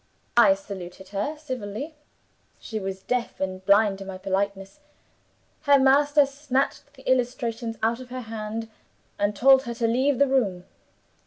I 0.35 0.55
saluted 0.55 1.09
her 1.09 1.37
civilly 1.37 1.93
she 2.59 2.79
was 2.79 3.03
deaf 3.03 3.39
and 3.39 3.63
blind 3.63 3.99
to 3.99 4.05
my 4.05 4.17
politeness. 4.17 4.79
Her 5.65 5.77
master 5.77 6.25
snatched 6.25 6.95
the 6.95 7.03
illustrations 7.03 7.77
out 7.83 7.99
of 7.99 8.09
her 8.09 8.21
hand, 8.21 8.67
and 9.19 9.35
told 9.35 9.61
her 9.65 9.75
to 9.75 9.85
leave 9.85 10.17
the 10.17 10.25
room. 10.25 10.63